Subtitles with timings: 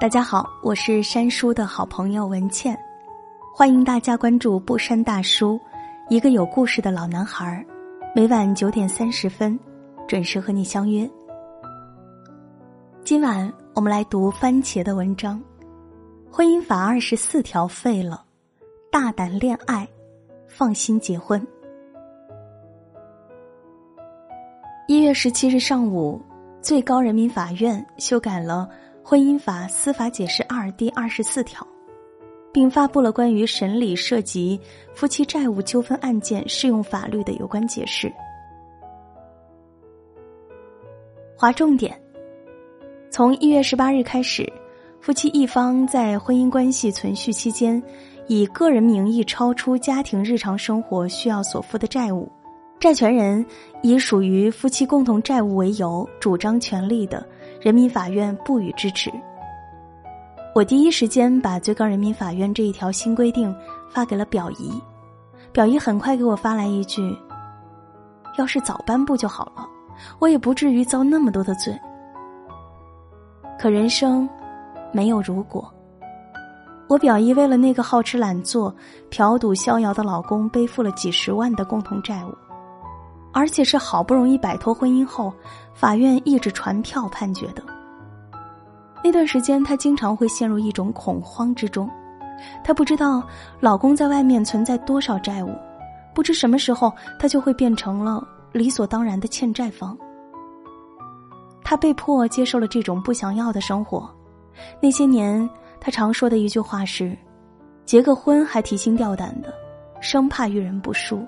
[0.00, 2.74] 大家好，我是山叔的好朋友文倩，
[3.54, 5.60] 欢迎大家关注不山大叔，
[6.08, 7.62] 一个有故事的老男孩。
[8.14, 9.60] 每晚九点三十分，
[10.08, 11.06] 准时和你相约。
[13.04, 15.38] 今晚我们来读番茄的文章，
[16.34, 18.24] 《婚姻法二十四条废了，
[18.90, 19.86] 大胆恋爱，
[20.48, 21.38] 放心结婚》。
[24.88, 26.18] 一月十七日上午，
[26.62, 28.66] 最高人民法院修改了。
[29.10, 31.66] 婚姻法司法解释二第二十四条，
[32.52, 34.56] 并发布了关于审理涉及
[34.94, 38.08] 夫妻债务纠纷案件适用法律的有关解释。
[41.36, 42.00] 划重点：
[43.10, 44.48] 从一月十八日开始，
[45.00, 47.82] 夫妻一方在婚姻关系存续期间，
[48.28, 52.30] 以个人名义超出家庭日常生活需要所负的债务，
[52.78, 53.44] 债权人
[53.82, 57.26] 以属于夫妻共同债务为由主张权利的。
[57.60, 59.10] 人民法院不予支持。
[60.54, 63.54] 我第一时间把最高人民法院这一条新规定
[63.88, 64.82] 发给了表姨，
[65.52, 67.16] 表姨很快给我发来一句
[68.38, 69.68] ：“要是早颁布就好了，
[70.18, 71.78] 我也不至于遭那么多的罪。”
[73.60, 74.28] 可人生
[74.90, 75.72] 没有如果，
[76.88, 78.74] 我表姨为了那个好吃懒做、
[79.10, 82.34] 嫖赌逍遥的老公，背负了几十万的共同债务。
[83.32, 85.32] 而且是好不容易摆脱婚姻后，
[85.74, 87.62] 法院一纸传票判决的。
[89.02, 91.88] 那段时间，她经常会陷入一种恐慌之中，
[92.62, 93.22] 她不知道
[93.60, 95.50] 老公在外面存在多少债务，
[96.14, 99.96] 不知什么时候她就会变成了理所当然的欠债方。
[101.64, 104.10] 她被迫接受了这种不想要的生活。
[104.82, 105.48] 那些年，
[105.80, 107.16] 她常说的一句话是
[107.86, 109.54] ：“结个婚还提心吊胆的，
[110.00, 111.24] 生怕遇人不淑。”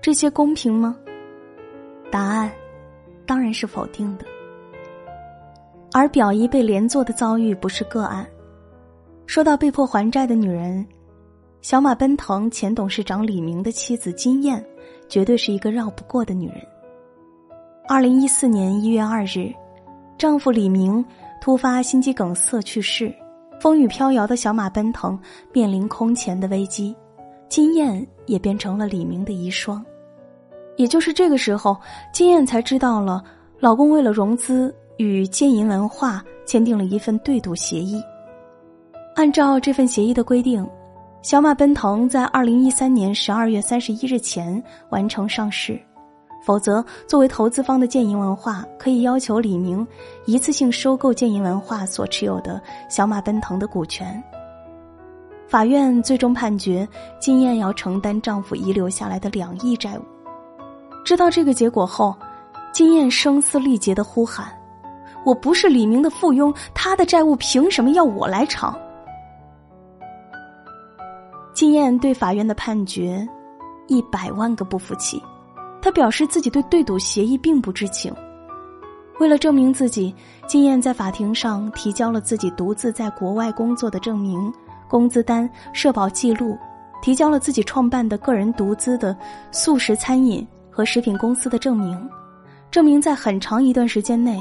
[0.00, 0.96] 这些公平吗？
[2.10, 2.50] 答案
[3.26, 4.24] 当然是否定的。
[5.92, 8.26] 而表姨被连坐的遭遇不是个案。
[9.26, 10.86] 说到被迫还债的女人，
[11.60, 14.64] 小马奔腾前董事长李明的妻子金燕，
[15.08, 16.66] 绝对是一个绕不过的女人。
[17.86, 19.52] 二零一四年一月二日，
[20.16, 21.04] 丈夫李明
[21.40, 23.14] 突发心肌梗塞去世，
[23.60, 25.18] 风雨飘摇的小马奔腾
[25.52, 26.94] 面临空前的危机，
[27.48, 29.82] 金燕也变成了李明的遗孀。
[30.78, 31.76] 也就是这个时候，
[32.12, 33.22] 金燕才知道了，
[33.58, 38.00] 老公为了融资与建银文化签订了一份对赌协议。
[39.16, 40.64] 按照这份协议的规定，
[41.20, 45.76] 小马奔腾在二零一三年十二月三十一日前完成上市，
[46.44, 49.84] 否则作为投资方的建银文化可以要求李明
[50.26, 54.22] 一次性收购建银文化所持有的小马奔腾的股权。
[55.48, 56.86] 法院最终判决
[57.18, 60.02] 金燕要承担丈夫遗留下来的两亿债务。
[61.08, 62.14] 知道这个结果后，
[62.70, 64.46] 金燕声嘶力竭的呼喊
[65.24, 68.78] ：“我不是李明的附庸，他的债务凭什么要我来偿？”
[71.54, 73.26] 金燕对法院的判决
[73.86, 75.18] 一百万个不服气，
[75.80, 78.14] 他表示自己对对赌协议并不知情。
[79.18, 80.14] 为了证明自己，
[80.46, 84.52] 金燕在法庭上提交了自己独自在国外工作的证明、
[84.90, 86.54] 工资单、社保记录，
[87.00, 89.16] 提交了自己创办的个人独资的
[89.50, 90.46] 素食餐饮。
[90.78, 92.08] 和食品公司的证明，
[92.70, 94.40] 证明在很长一段时间内，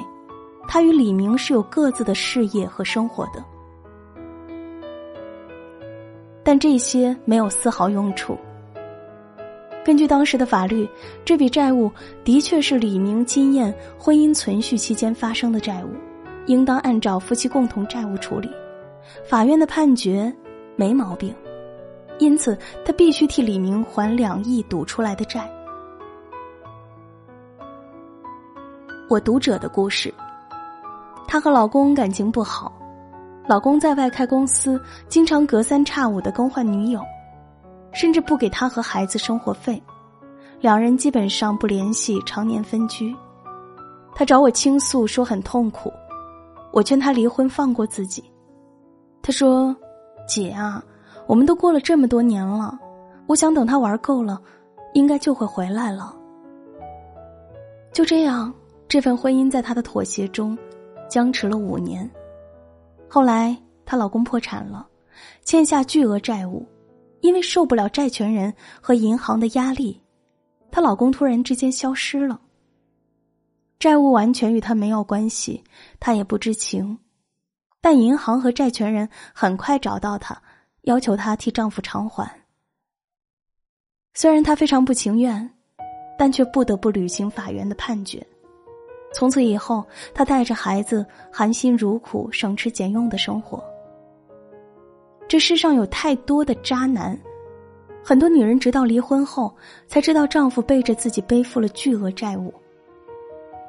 [0.68, 3.44] 他与李明是有各自的事业和生活的。
[6.44, 8.38] 但这些没有丝毫用处。
[9.84, 10.88] 根据当时的法律，
[11.26, 11.92] 这笔债务
[12.24, 15.90] 的确是李明、金燕婚姻存续期间发生的债务，
[16.46, 18.48] 应当按照夫妻共同债务处理。
[19.28, 20.32] 法院的判决
[20.76, 21.34] 没毛病，
[22.20, 22.56] 因此
[22.86, 25.52] 他必须替李明还两亿赌出来的债。
[29.10, 30.14] 我读者的故事。
[31.28, 32.72] 她和老公感情不好，
[33.48, 37.02] 老公在外开公司，经常隔三差五的更换女友，
[37.94, 39.82] 甚至不给她和孩子生活费，
[40.60, 43.16] 两人基本上不联系，常年分居。
[44.14, 45.92] 她找我倾诉，说很痛苦，
[46.74, 48.22] 我劝她离婚，放过自己。
[49.22, 49.74] 她说
[50.28, 50.84] ：“姐啊，
[51.28, 52.78] 我们都过了这么多年了，
[53.26, 54.42] 我想等他玩够了，
[54.94, 56.14] 应该就会回来了。”
[57.94, 58.54] 就这样。
[58.88, 60.58] 这份婚姻在她的妥协中，
[61.10, 62.10] 僵持了五年。
[63.10, 63.56] 后来
[63.86, 64.88] 她老公破产了，
[65.44, 66.66] 欠下巨额债务，
[67.22, 70.02] 因为受不了债权人和银行的压力，
[70.72, 72.40] 她老公突然之间消失了。
[73.80, 75.64] 债务完全与她没有关系，
[76.00, 76.98] 她也不知情。
[77.82, 80.42] 但银行和债权人很快找到她，
[80.84, 82.30] 要求她替丈夫偿还。
[84.14, 85.50] 虽然她非常不情愿，
[86.18, 88.26] 但却不得不履行法院的判决。
[89.18, 89.84] 从此以后，
[90.14, 93.60] 她带着孩子含辛茹苦、省吃俭用的生活。
[95.28, 97.20] 这世上有太多的渣男，
[98.04, 99.52] 很多女人直到离婚后
[99.88, 102.54] 才知道丈夫背着自己背负了巨额债务。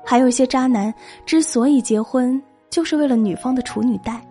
[0.05, 0.93] 还有一些渣男
[1.25, 4.23] 之所以结婚，就是为了女方的处女带。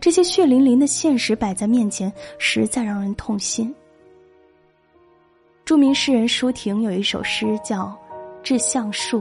[0.00, 3.74] 这些血淋淋的现实摆在面前，实在让人痛心。
[5.66, 7.84] 著名诗人舒婷有一首诗叫
[8.42, 9.20] 《致橡树》，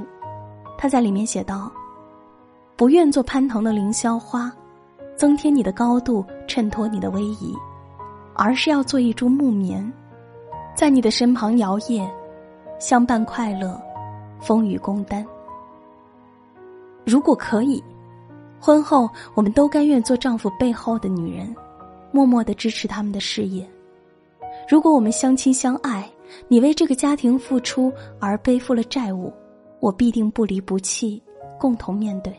[0.81, 1.69] 他在里面写道
[2.77, 4.49] ：“不愿做攀藤的凌霄花。”
[5.17, 7.53] 增添你的高度，衬托你的威仪，
[8.35, 9.91] 而是要做一株木棉，
[10.73, 12.09] 在你的身旁摇曳，
[12.79, 13.77] 相伴快乐，
[14.39, 15.25] 风雨共担。
[17.05, 17.83] 如果可以，
[18.61, 21.53] 婚后我们都甘愿做丈夫背后的女人，
[22.13, 23.69] 默默的支持他们的事业。
[24.69, 26.09] 如果我们相亲相爱，
[26.47, 27.91] 你为这个家庭付出
[28.21, 29.33] 而背负了债务，
[29.79, 31.21] 我必定不离不弃，
[31.59, 32.33] 共同面对。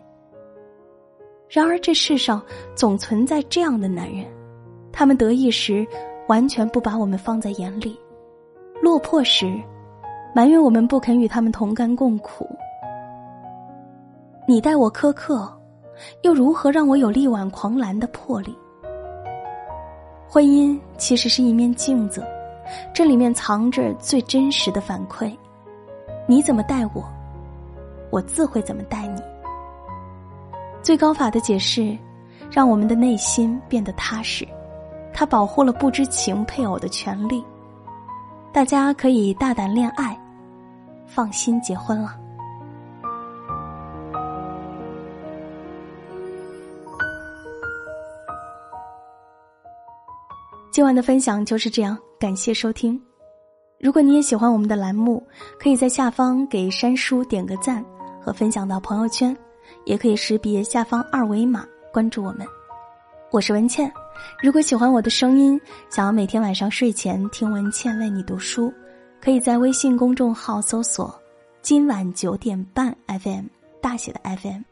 [1.48, 2.40] 然而，这世上
[2.74, 4.24] 总存在这样的男人，
[4.92, 5.86] 他们得意时
[6.28, 7.98] 完全不把我们放在眼里，
[8.80, 9.52] 落魄时
[10.34, 12.48] 埋怨我们不肯与他们同甘共苦。
[14.46, 15.52] 你待我苛刻，
[16.22, 18.56] 又如何让我有力挽狂澜的魄力？
[20.28, 22.24] 婚姻其实是一面镜子，
[22.94, 25.36] 这里面藏着最真实的反馈。
[26.28, 27.04] 你怎么待我，
[28.10, 29.22] 我自会怎么待你。
[30.82, 31.96] 最高法的解释，
[32.50, 34.46] 让我们的内心变得踏实。
[35.12, 37.44] 它保护了不知情配偶的权利。
[38.52, 40.18] 大家可以大胆恋爱，
[41.06, 42.16] 放心结婚了。
[50.72, 53.00] 今晚的分享就是这样，感谢收听。
[53.80, 55.22] 如果你也喜欢我们的栏目，
[55.58, 57.84] 可以在下方给山叔点个赞
[58.20, 59.36] 和分享到朋友圈。
[59.84, 62.46] 也可以识别下方二维码关注我们，
[63.30, 63.90] 我是文倩。
[64.42, 65.58] 如果喜欢我的声音，
[65.88, 68.72] 想要每天晚上睡前听文倩为你读书，
[69.20, 71.14] 可以在微信公众号搜索
[71.62, 73.46] “今晚九点半 FM”
[73.80, 74.62] 大写的 FM。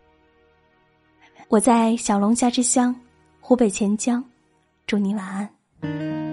[1.49, 2.95] 我在小龙虾之乡，
[3.41, 4.23] 湖北潜江，
[4.87, 6.28] 祝你晚安。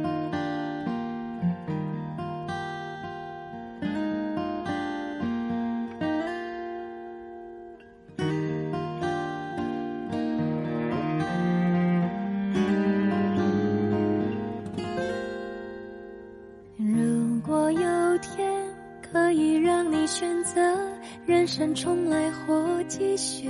[21.45, 23.47] 人生重来或继续，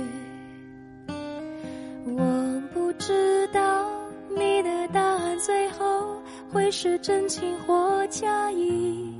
[2.04, 3.90] 我不知道
[4.36, 6.20] 你的答案最后
[6.52, 9.14] 会是真情或假意。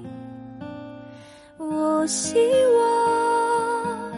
[1.56, 2.36] 我希
[2.78, 4.12] 望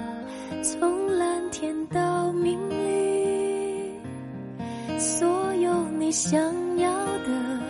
[0.64, 3.92] 从蓝天到明里，
[4.98, 6.36] 所有你想
[6.78, 7.60] 要的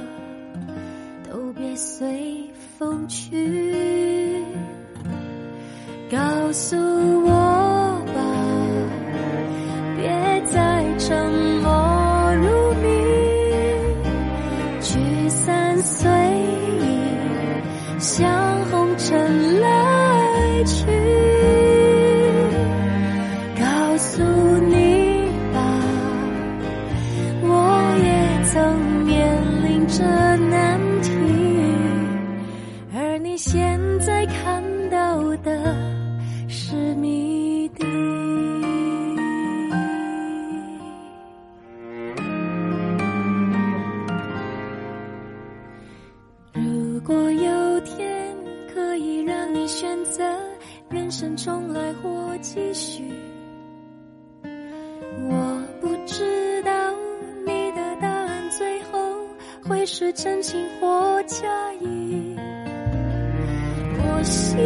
[1.31, 2.49] 都别随
[2.79, 4.08] 风去。
[6.49, 6.75] 告诉
[7.27, 8.21] 我吧，
[9.99, 10.09] 别
[10.47, 11.31] 再沉
[11.61, 11.71] 默
[12.37, 12.89] 如谜，
[14.81, 16.11] 聚散随
[16.81, 16.87] 意，
[17.99, 20.87] 像红尘来去。
[23.61, 24.68] 告诉你
[51.19, 53.03] 生重来或继续，
[55.29, 56.71] 我不知道
[57.45, 59.01] 你的答案最后
[59.65, 61.45] 会是真情或假
[61.81, 62.37] 意。
[63.99, 64.61] 我心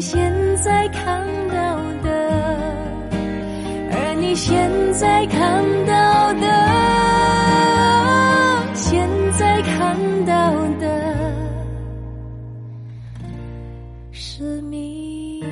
[0.00, 2.08] 现在看到的，
[3.92, 6.46] 而你现在看到的，
[8.74, 11.34] 现在看到的
[14.10, 15.44] 是你。